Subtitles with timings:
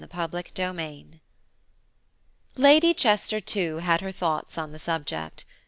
[0.11, 1.21] CHAPTER XVIII
[2.55, 5.45] LADY CHESTER, too, had her thoughts on the subject.